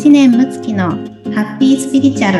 [0.00, 2.38] 知念睦月のハッピースピリチュアル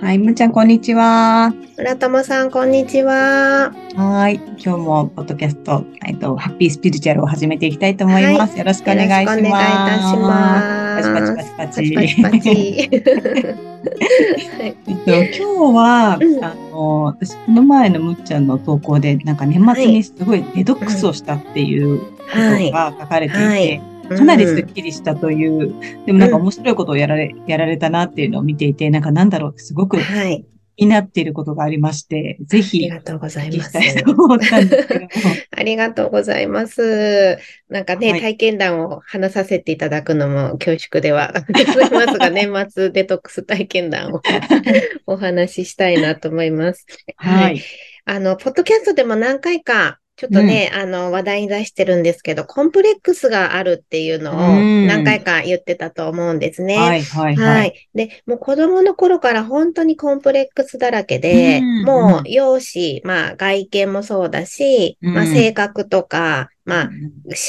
[0.00, 1.52] はい、むーちゃん、こんにちは。
[1.76, 3.72] 村友さん、こんにちは。
[3.96, 8.56] はい、今日もポッドキャスト、えっと、ハッピースピリチュアルを始めていきたいと思います。
[8.56, 9.40] よろしくお願いします。
[9.40, 11.12] よろしくお願いいたします。
[11.12, 11.96] パチパチパチパチ。
[11.96, 12.50] パチパチパチ。
[14.62, 15.42] えっと、今日
[15.74, 23.82] は、うんあの、私、この前のむっちゃんの投稿で、なんか年末にすごいデトックスをしたっていうことが書かれていて、はい。
[24.18, 25.74] かなりスッキリしたという、
[26.06, 30.44] でもなんか面白いことをやられ、やられたなっていうのを見ていて、なんかなんだろう、すごくはい。
[30.76, 33.76] 気になっていることがありまして、ぜありひ、がとうございます。
[35.50, 37.38] ありがとうございます。
[37.68, 44.20] なんかね、はい体験談を話させていただくのも恐縮では ございますが、年末デトックス体験談を
[45.06, 46.86] お話ししたいなと思います。
[47.16, 47.62] はい。
[48.04, 54.86] あの、ポッドキャストでも何回か、ちょっとね、あの、話題に出してるんですけど、コンプレックスがあるっていうのをうん。
[54.86, 56.76] 何回か言ってたと思うんですね。
[56.78, 57.74] はい、はい、ははい。
[57.92, 57.96] い。
[57.96, 65.14] で、もう子供の頃から本当にコンプレックスだらけで、うんもう容姿、まあ外見もそうだし、うん。
[65.14, 66.92] まあ性格とか、まあ思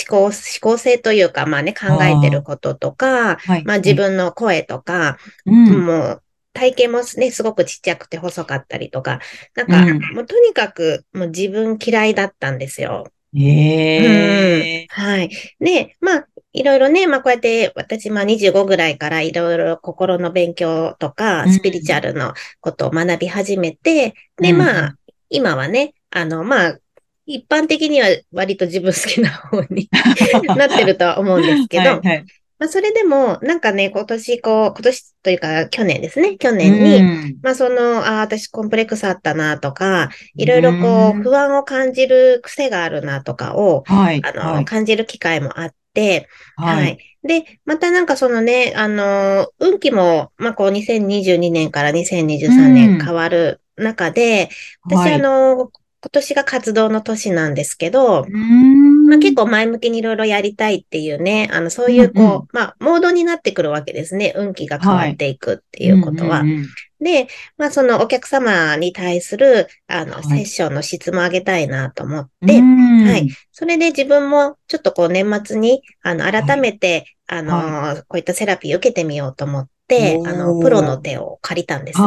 [0.09, 9.19] 考、思考性というか、まあね、考えてることとか、はい、まあ自分の声とか、うん、もう体型もね、すごくちっちゃくて細かったりとか、
[9.55, 13.07] なんか、うんもうとにかくもう自分嫌いだったんですよ。
[13.35, 15.29] ええはい。
[15.59, 24.95] で、まあ、いろいろね、まあこうやって私、まあ25ぐらいからいろいろ心の勉強とかう、んスピリチュアルのことを学び始めて、で、うんまあ、
[25.29, 26.77] 今はね、あの、まあ、
[27.25, 29.89] 一般的には割と自分好きな方に
[30.55, 32.25] なってるとは思うんですけど、はい、はい。
[32.59, 37.39] まあそれでも、なんかね、今年こう、今年というか去年ですね、去年に、うん。
[37.41, 41.19] まあその、ああ、私コンプレックスあったなとか、いろいろこうん。
[41.19, 46.97] う、不安を感じる癖があるなとかを、はい、あの、はい、感じる機会もあって、ははい。
[47.23, 47.28] い。
[47.28, 54.49] で、またなんかそのね、あの、運気も、まあこう2022年から2023うん年変わる中で、
[54.88, 55.13] 私はい。
[55.16, 55.72] あの、
[56.03, 64.34] 今年が活動の年なんですけど、うんまあ、結構前向きにいろいろやりたいっていうね、あの、そういうこう、うんうんまあ、モードになってくるわけですね。
[64.36, 66.44] 運気が変わっていくっていうことは。
[66.44, 66.66] んんん
[67.00, 67.28] で、
[67.58, 73.30] まあ、そのお客様に対する、あの、はいセッションの質も上げたいなと思って、うんはい。
[73.53, 82.06] それで自分もちょっとこう年末に、あの、改めて、あの、はこういったセラピー受けてみようと思って、あの、プロの手を借りたんですね。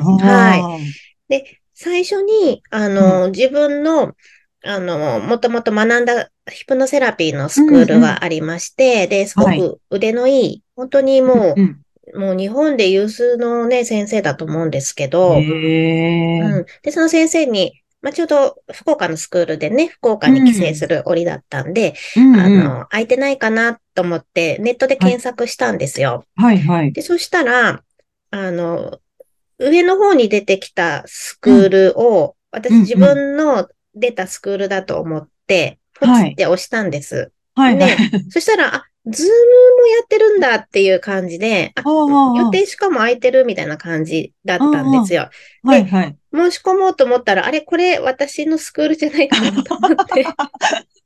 [0.00, 0.60] はい。
[0.60, 0.78] は
[1.30, 1.44] い。
[1.80, 4.14] 最初に、あの、自分の、
[4.64, 9.60] あの、もともと学んだヒプノセラピーのスクールがありまして、で、すごはい。
[9.60, 11.80] く腕のいい、本当にもうん
[12.12, 16.66] う、もう日本で有数のね、先生だと思うんですけど、うん。
[16.82, 22.40] で、その先生に、まあ、ちょうど福岡のスクールでね、福岡に帰省する折だったんで、うんうん。
[22.40, 26.24] あの、空いてないかなと思って、ネットで検索したんですよ。
[26.34, 26.92] はい、はい。
[26.92, 27.82] で、そしたら、
[28.30, 29.00] あの、
[29.58, 37.32] 上の方に出てきたスクールを、私うん自分の出たスクールだと思って、ポチって押したんです。
[37.54, 37.96] はい、はい。
[37.96, 37.96] ね
[38.30, 39.32] そしたら、あ、 Zoom
[39.80, 45.30] もやってるんだっていう感じで、あ、予予定しかも空いてるみたいな感じだったんですよ。
[45.62, 46.16] はい、はい。
[46.32, 50.26] 申し込もうと思ったら、あれ、これ私のスクールじゃないかなと思って。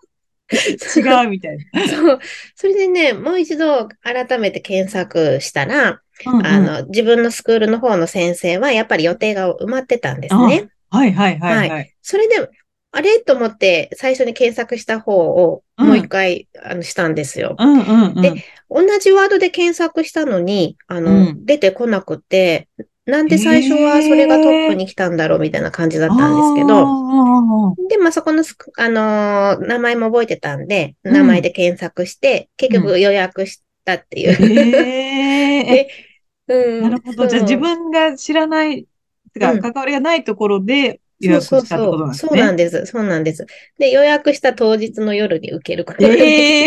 [0.96, 1.88] 違うみたいな。
[1.88, 2.18] そう。
[2.54, 10.68] それでね、もう一度改めて検索したら、うんうんあの、自分のスクールの方の先生は、やっぱり予定が埋まってたんですね。
[10.90, 11.94] はい、はい、はい、はい。
[12.02, 12.48] それで、
[12.94, 17.56] あれと思って、最初に検索した方を、うんもう一回、あの、したんですよ。
[17.58, 18.22] うん、うん、うん。
[18.22, 22.68] で同じワードで検索したのに、あの、うん出てこなくて、
[23.04, 28.44] なんで最初はそれがトップに来たんだろうみたいな感じだったんですけど、ど、で、まあ、そこの
[28.78, 34.32] あのー名前も覚えてたんで、うん名前で検索して、結局予約したっていう。
[34.32, 35.88] へえ。
[36.48, 37.26] うんなるほど。
[37.26, 38.86] じゃあそう自分が知らない、
[39.32, 42.56] てか、うん関わりがないところで予約したってことなんですそうなんね。
[42.56, 42.86] です。
[42.86, 43.46] そうなんです。
[43.78, 46.24] で、予約した当日の夜に受けることがえで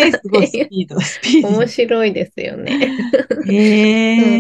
[0.08, 0.68] えすごいきたっていう。
[0.68, 1.50] スピード、スピード。
[1.50, 2.98] 面白いですよね。
[3.44, 3.52] へ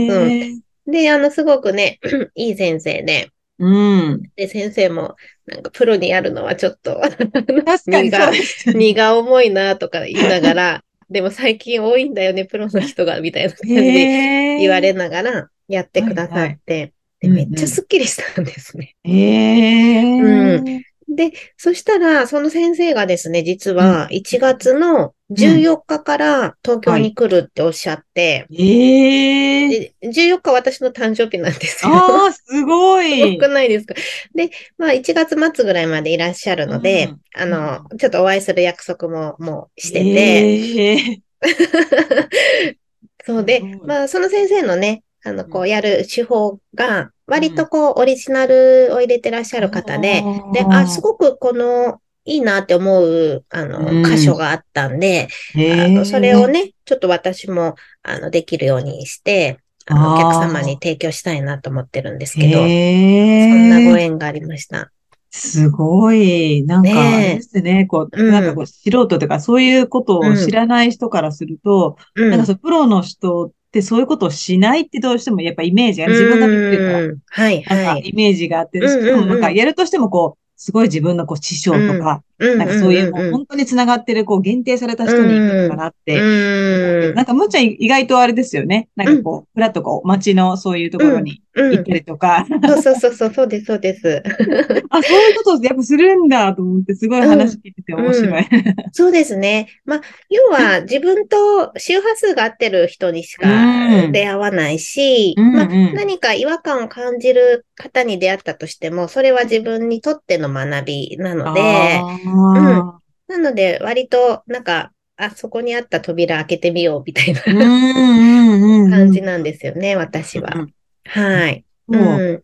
[0.05, 0.64] そ うえ。
[0.87, 1.99] で、あの、すごくね、
[2.35, 4.23] いい先生で、うん。
[4.35, 5.15] で、先生も、
[5.45, 8.75] なんかプロにやるのはちょっと、確かに そうですね。
[8.75, 14.57] 荷が重いなとか言いながら、 でも最近多いんだよね、プロの人が、みたいな感じで。
[14.59, 16.91] 言われながらやってくださって、はい
[17.21, 18.95] で、めっちゃスッキリしたんですね。
[19.03, 20.21] へえ。
[20.21, 20.63] う
[21.07, 31.91] で、そしたら、その先生がですね、実は1月の14日から東京に来るっておっしゃって、ええで14日私の誕生日なんですよ。
[31.93, 33.23] ああ、すごい。
[33.37, 33.93] 多くないですか？
[34.33, 37.19] で、まあ1月末ぐらいまでいらっしゃるので、うん。
[37.35, 41.21] あの、ちょっとお会いする約束ももうしてて、ええ
[43.25, 53.69] そうですごい、まあその先生のね、あの、こううやる手法が、割とこう、オリジナルを入れてらっしゃる方で、で、あ、すごくこの、いいなって思う、あうん。
[53.69, 55.27] の、箇所があったんで、
[55.67, 64.91] あの、それをね、ちょっと私も、あの、できるようにして、あの、お客様に提供したいなと思ってるんですけど、そへんなごえ縁がありました。
[65.31, 66.63] すごい。
[66.63, 68.31] なんか、ですね、こう、うん。
[68.31, 72.29] なんかこう、素人とか、そういうことを知らない人からすると、うん。
[72.29, 77.17] なんかそのプロの人ってそういうことをしないってどうしてもやっぱイメージが、自分が見てるから、うん。
[77.27, 78.09] はい、はい。
[78.09, 86.19] イメージがあって、しかもなんかやるとしてもこう、すごい自分のこう師匠とか、なんかそういうもう本当につながってるこう限定された人に行くのかなって。
[86.19, 87.15] うん。
[87.15, 88.89] なんかむっちゃん意外とあれですよね。
[88.95, 94.23] なんかこう、ふらっとこう街のそういうところにうん行ったりとか、そうそうそうそう、そうです、そうです。
[94.89, 98.47] あ、そういうことをやっぱするんだと思って、すごい話聞いてて面白い。
[98.91, 99.67] そうですね。
[99.85, 118.89] まあ、要は自分と周波数が合ってる人にしかうん出会わないし、うんまあ、うん何か違和感を感じる方に出会ったとしても、それは自分にとっての学びなので、あなので割となんか、あ、そこにあった扉開けてみようみたいなうんうん。
[118.89, 120.55] 感じなんですよね、私は。
[120.55, 120.73] うん
[121.05, 121.65] はい。
[121.87, 122.43] うんうん。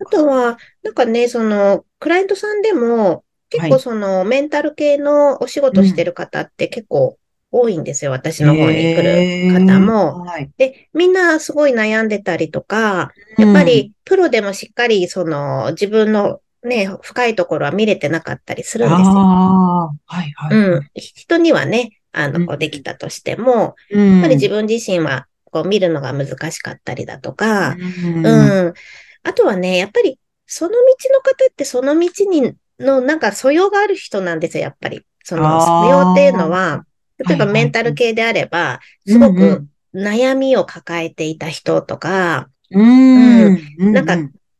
[0.00, 7.18] あとは、なんかね、その、クライアントさんでも、結はい構その、メンタル系のお仕事してる方って結構
[7.50, 10.24] 多いんですよ、私の方に来る方も。
[10.24, 10.50] はい。
[10.56, 19.14] で、みんなすごい悩んでたりとか、やっぱりプロでもしっかりその、自分のね、深いところは見れてなかったりすうん、るんですよ。
[19.22, 20.56] ああ、はいはい。
[20.56, 20.88] うん。
[20.94, 24.12] 人にはね、あの、こううんできたとしても、うん。
[24.14, 27.76] やっぱり自分自身はこう見るのが難しかったりだとか、う
[28.20, 28.74] んうん。
[29.22, 30.76] あとはね、やっぱり、その道
[31.12, 35.04] の方ってその道に、の、なんか素養がある人なんですよ、やっぱり。
[35.24, 36.84] その素養っていうのは、
[37.18, 43.46] 例えばメンタル系であれば、すごうんく悩みを抱えていた人とか、うん。
[43.78, 43.92] うん。
[43.92, 44.16] なんか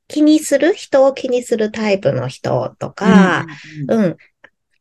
[0.09, 3.47] 気にする、人を気にするタイプの人とか、
[3.89, 4.17] うん、うん。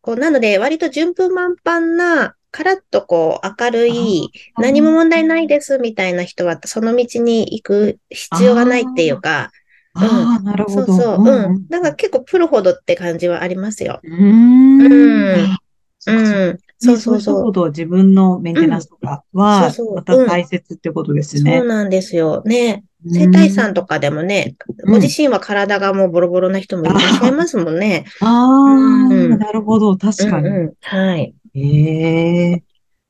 [0.01, 9.51] こう、なので、割と順風満帆な、カラッとこう、明るい、何も問題ないですみたいな人は、その道に行く必要がないっていうか、
[9.93, 10.87] ああ、なるほど。
[10.87, 11.29] そうそう。
[11.29, 11.67] うん。
[11.69, 13.99] だから結構プロほどって感じはありますよ。
[14.03, 15.57] うーん。
[16.05, 16.59] うんうん。
[16.79, 17.69] そうそうねそういうそう。
[17.69, 21.67] 自分のメンテナンスとかはまた大切ってことですねそう。
[21.67, 22.43] なんですよ。
[22.45, 22.83] ね。
[23.05, 28.05] 整体さんとかでもね、うんご自身は体がもうボロボロな人もいらっしゃいますもんね。
[28.21, 29.97] ああ、うんなるほど。
[29.97, 30.69] 確かに。
[30.81, 31.33] はい。
[31.55, 32.63] ええ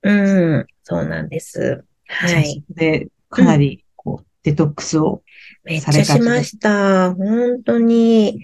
[0.04, 0.12] う
[0.60, 0.68] ん。
[0.84, 1.84] そうなんです。
[2.08, 2.64] はい。
[2.69, 5.22] で、かなり、こう、デトックスを。
[5.64, 7.14] めっちゃしました。
[7.14, 8.42] 本当に。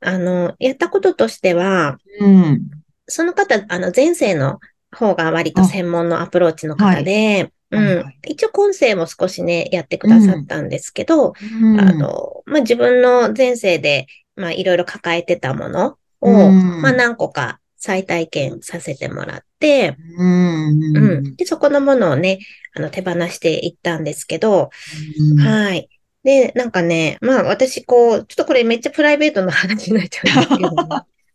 [0.00, 2.70] あの、やったこととしては、うん。
[3.06, 4.60] その方、あの、前世の
[4.90, 8.18] 方が割と専門のアプローチの方で、うんはいはい。
[8.28, 14.06] 一応今世も少しね、やってくださったんですけど、うんあ、の、まあ、自分の前世で、
[14.36, 20.68] まあ、いろいろ抱えてたものを、うんまあ、何個か再体験させてもらって、うん。
[20.68, 21.36] ううんん。
[21.36, 22.38] で、そこのものをね、
[22.74, 24.70] あの、手放していったんですけど、
[25.18, 25.88] うんはい。
[26.22, 30.70] で、なんかね、まあ、私、こう、ちょっとこれめっちゃプライベートな話になっちゃうんですけど、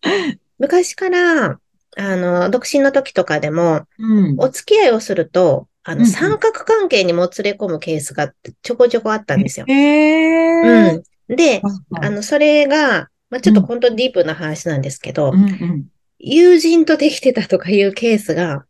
[0.60, 1.60] 昔から、
[1.98, 4.36] あの、独身の時とかでも、うん。
[4.38, 9.66] お付き合いをすると、あの、うんうん三角関係にもつれ込むケースがちょこちょこあったんですよ。
[9.68, 11.36] ええうん。
[11.36, 11.62] で、
[12.02, 15.86] あの、それが、まあ、ちょっと本当にディープな話なんですけど、うんうん。
[16.20, 18.66] 友人とできてたとかいうケースが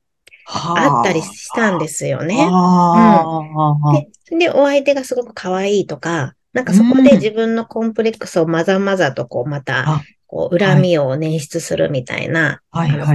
[0.46, 2.36] あったりすしたんですよね。
[2.50, 3.42] あ
[3.90, 3.94] あ、
[4.30, 12.62] で、で、お相手がすごく可愛いとか、なんかそこで自分のコンプレックスをまざまざとこう、またあ、こう、恨みを捻出するみたいな。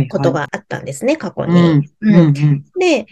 [0.09, 1.89] ことがあったんですね、過去うに。
[2.79, 3.07] で、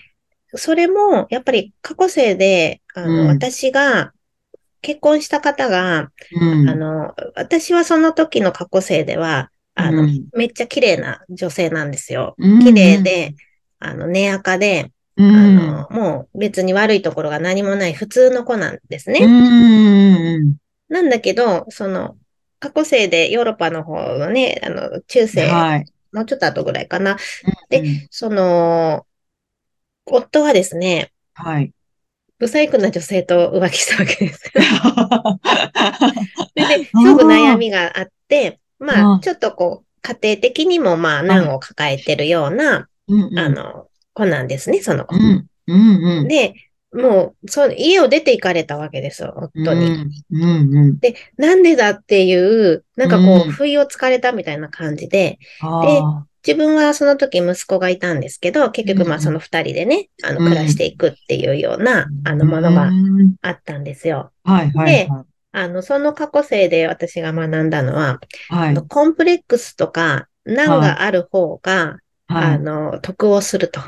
[0.55, 3.27] それも、やっぱり過去生で、あの、うん。
[3.29, 4.13] 私が、
[4.81, 6.69] 結婚した方が、うん。
[6.69, 10.25] あの、私はその時の過去生では、あの、うん。
[10.35, 12.35] めっちゃ綺麗な女性なんですよ。
[12.39, 12.59] うん。
[12.61, 13.35] 綺麗で、
[13.79, 15.57] あの、根垢で、うあん。
[15.57, 19.21] の、もう別に悪いところが何もない普通の子なんですね。
[19.21, 20.57] うん。
[20.89, 22.17] なんだけど、その、
[22.59, 25.87] 過去生でヨーロッパの方のね、あの、中世、はい。
[26.13, 27.17] もうちょっと後ぐらいかな。
[27.71, 29.07] でで、その、
[30.07, 31.73] 夫はですね、はい。
[32.39, 34.51] 不細工な女性と浮気したわけです。
[34.55, 35.39] は
[36.55, 42.89] で、ですごく悩みがあって、まあ、ちょっとこう、家庭的にもまあ難を抱えてるような。
[43.37, 45.17] あの、子なんですね、その子。
[45.17, 45.47] うん。
[45.67, 46.29] うんうん。
[46.29, 46.55] で、
[46.93, 49.87] もう、そう、家を出て行かれたわけですよ、夫に。
[50.31, 50.99] うんうんうん。
[50.99, 62.35] で、なんでだっていう、なんかこう、うん不意をつかれたみたいな感じで、あ自分はその時息子がいたんですけど、結局まあうんその二人でね、あの、うん暮らしていくっていうような、ああ。
[62.35, 64.33] の、ものがうんあったんですよ。
[64.45, 68.19] はいはいはあの、その過去生で私が学んだのは、
[68.51, 68.55] い。
[68.55, 68.83] はいあの。
[68.85, 72.55] コンプレックスとか難がある方が、はい。
[72.55, 73.81] あの、得をすると。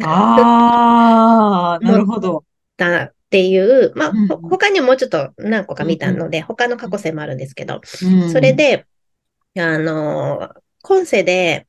[0.00, 2.44] ああ、 なるほど。
[2.76, 8.86] だっていう、まあ、うんほ他にももうちょっと何個か見たので、他の過去生もあるんですけど、うんそれ、で、
[9.58, 10.50] あの、
[10.82, 11.66] 今世で、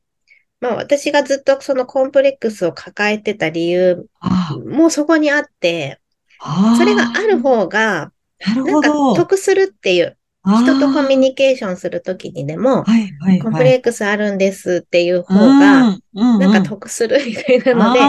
[0.60, 6.00] まあ私がずっとそのコンプレックスを抱えてた理由あもそこにあって、
[6.38, 6.74] あ。
[6.78, 9.14] それがある方が、なんかほど。
[9.14, 10.16] 得するっていう、
[10.46, 13.64] 人とコミュニニケーションするときにでも、はいはいコンプはい。
[13.64, 18.00] レックスあるんですっていう方が、がなんか得するみたいなので、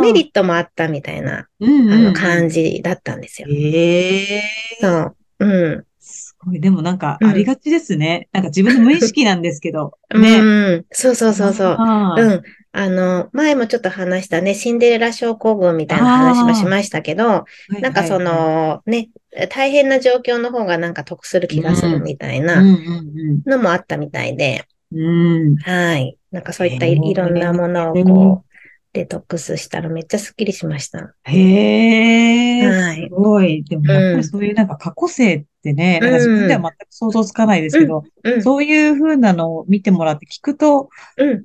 [0.00, 3.48] メリットもあったみたいな、ト、うんあの感じだったんですよ。
[3.50, 4.42] ええ
[4.80, 5.16] そう。
[5.40, 5.46] う
[5.78, 5.84] ん。
[5.98, 6.60] すごい。
[6.60, 8.28] でもなんかうんありがちですね。
[8.32, 9.92] なんか自分の無意識なんですけど。
[10.14, 10.38] ね。
[10.40, 10.44] う
[10.78, 10.86] ん。
[10.92, 11.76] そうそうそうそう。
[11.78, 12.42] うん。
[12.78, 17.46] あの、前もちょっと話したね、シンデレラ症候群みたいな話もしましたけど、は
[17.78, 19.08] いなんかその、ね、
[19.48, 25.00] 大変な状況の方がなんか得する気がするみたいうんなうんのもあったみたいで、うん。
[25.00, 25.56] うん。
[25.56, 26.18] はい。
[26.30, 28.46] なんかそういったいろんなものをこう、
[28.92, 31.14] デトックスしたらめっちゃスッキリしました。
[31.24, 33.62] へえ、はいすごい。
[33.64, 38.42] でもやっぱりそういうなんか過去性ってね、なんか自分では全く想像つかないですけど、うん。
[38.42, 41.44] そういう風なのを見てもらって聞くと、うん。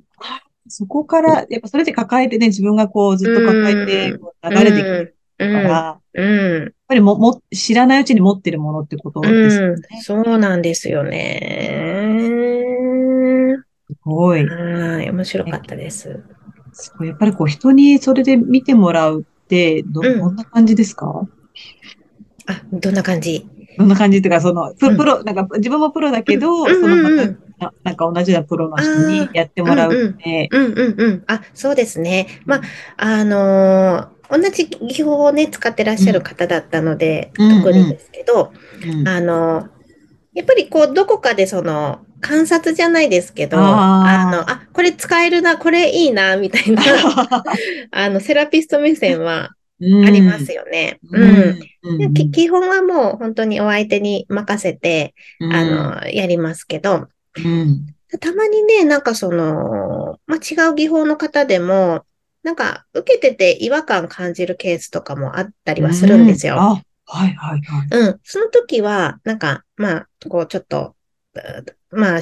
[0.68, 5.52] そこから、やっぱそれで抱えてね、自分がこうずっと抱えて、流れてきてるうん。
[5.52, 6.22] から、やっう
[6.66, 6.72] ん。
[6.86, 9.88] ぱりも、も、知らないうちに持ってるものってことですようんね。。
[10.02, 12.28] そうなんですよね。
[13.88, 14.46] すごい。
[14.46, 15.10] はい。
[15.10, 16.22] 面白かったです。
[16.72, 17.08] すごい。
[17.08, 21.26] やっぱりこう人にそれで見てもらうって、ど、うんどんな感じですか？
[22.46, 23.46] あ、どんな感じ？
[23.78, 31.24] どんな感じっていうか、その、プうんなんか自分もプロだけど、うんそのまうんうんた、ななんか同じようなプロの人にやってもらうって、うんうんうん。
[31.26, 32.26] あ、そうですね。
[32.44, 32.60] まあ、
[32.96, 38.52] あのー同じ技法をね、使ってらっしゃる方だったので、うん特にですけど、
[38.86, 39.82] うんあのー
[40.34, 46.82] やっぱりこう、どこかでその、観察じゃないですけど、あの、あ、これ使えるな、これいいな、みたいな、
[47.90, 49.50] あの、セラピスト目線は
[49.80, 51.00] ありますよね。
[51.10, 51.22] うん。
[51.22, 55.52] うん基本はもう本当にお相手に任せて、うん。
[55.52, 57.86] あの、やりますけど、うん
[58.20, 62.04] たまにね、なんかその、まあ、違う技法の方でも、
[62.42, 66.54] なんか受けてて違和感感じるケースとかもあったりはするんですよ。
[66.54, 67.88] うあ、はいはいはい。
[67.90, 68.20] うん。
[68.24, 70.94] その時は、なんか、まあ、こうちょっと、
[71.90, 72.20] うまあ、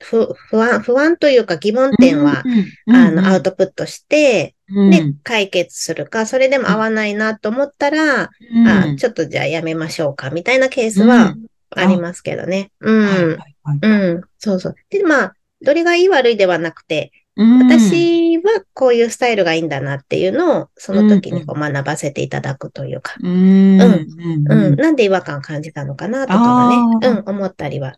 [0.00, 2.42] 不不安、不安というか疑問点は、
[2.86, 11.34] うん、あの、アウトプットして、うん、で、解決するか、それでも合わないなと思ったら、うんあ、ちょっとじゃあやめましょうか、みたいなケースは
[11.70, 12.70] ありますけどね。
[12.80, 13.06] うん。
[13.06, 14.22] はいはいはいうん。
[14.38, 14.74] そうそう。
[14.90, 17.58] で、まあ、どれがいい悪いではなくて、うん。
[17.66, 24.06] 私はこういうスタイルがいいんだなっていうのを、その時にこう学ばせていただくというか、うん、う
[24.50, 27.96] うんん、なんで違和感感じたのかなとかはね、うん、思ったりは、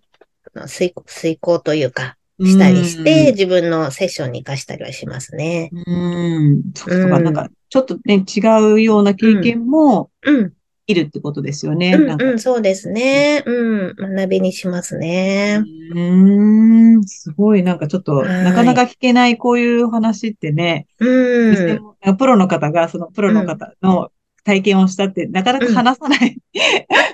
[0.55, 5.71] あの遂遂行というか、したりして、自分のセッションに活かしたりはしますね。
[5.73, 8.41] うん、そうか、うんなんか、ちょっとね、違
[8.75, 10.53] うような経験もうん、
[10.87, 11.95] いるってことですよね。
[11.95, 13.43] うん、うん、そうですね。
[13.45, 15.63] うん、学びにしますね。
[15.91, 24.11] うーん、すごい、なんかちょっと、はいなかなか聞けないこういう話ってね、うん、プロの方が、そのプロの方の
[24.45, 26.39] 体験をしたって、なかなか話さない、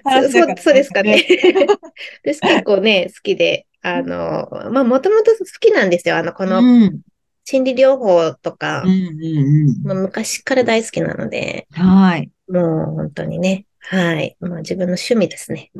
[0.04, 1.24] 話 そだからうそうですかね。
[2.24, 6.16] 私結構ね、好きで、あの、まあ、もともと好きなんですよ。
[6.16, 7.00] あの、このうん、
[7.44, 11.82] 心理療法とかうん、う、ん、もう昔から大好きなので、うん。
[11.82, 12.30] はい。
[12.52, 14.36] もう本当にね、はい。
[14.40, 15.70] もう自分の趣味ですね。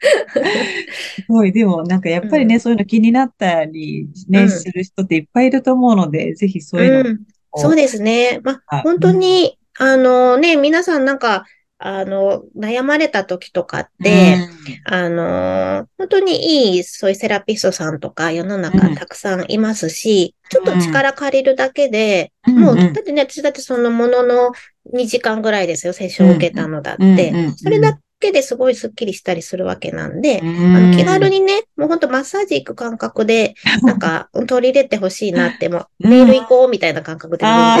[0.00, 1.52] すごい。
[1.52, 4.50] でも、なんかやっぱりね、そういうの気になったりね、うん。
[4.50, 7.18] する人っていっぱいいると思うので、ぜひそういうのうん、
[7.56, 8.40] そうですね。
[8.42, 8.82] まあ、はい。
[8.82, 11.44] 本当に、あのね、皆さんなんか、
[11.82, 14.36] あの、悩まれた時とかって、
[14.84, 18.94] あの、本当にいい、そういうセラピストさんとか世の中うん。
[18.94, 22.58] たくさんいますし、ちょっと力借りるだけで、うん。
[22.60, 24.52] もう、うんだってね、私だってそのものの
[24.92, 27.32] 2時間ぐらいですよ、セッションを受けたのだって。
[27.56, 36.10] それだけですごいスッキリしたりするわけなんで、ああの気軽にね、もうほんとマッサージ行く感覚で、なんか取り入れてほしいなって、もううん。
[36.10, 37.78] メール行こうみたいな感覚であ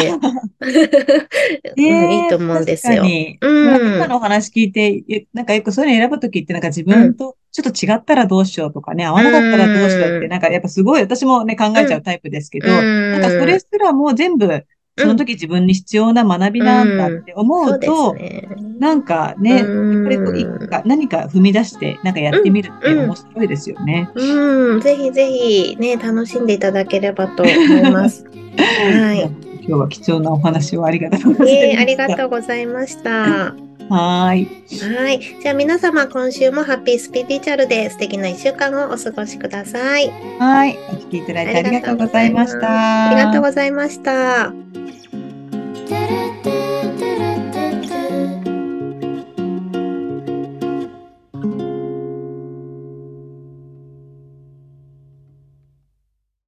[1.76, 3.02] 全 いいと思うんですよ。
[3.02, 3.08] 確か。
[3.08, 3.38] に。
[3.40, 3.96] うん。
[3.96, 6.62] 今のお話聞いて、えなんかよくそういうの選ぶときって、なん。
[6.62, 10.28] か自分とちょっと違ったらどうしようとかね、合わなかったらどうしようって、うん。
[10.28, 13.12] なんかやっぱすごい私もね、考えちゃうタイプですけど、うん。
[13.12, 14.64] なんかそれすらも全部、
[15.00, 18.48] その時自分に必要な学びなんだって思そううですと、ね。
[18.78, 24.08] なんかね、やっうんぱりこう何か踏み出して、なんかやってみるって面白いですよね。
[24.14, 28.24] うん、ぜひぜひね、楽しんでいただければと思います。
[28.56, 29.50] はい。
[29.60, 31.66] 今日は貴重なお話をありがとうございました。
[31.66, 33.54] えー、ありがとうございました。
[33.90, 34.94] はーい。
[34.94, 35.20] はい。
[35.20, 40.10] じゃあ皆様、今週もハッピースピリチュアルで素敵な一週間をお過ごしください。
[40.38, 40.78] はい。
[40.90, 43.08] お聞きいただいてありがとうございました。
[43.08, 44.52] ありがとうございました。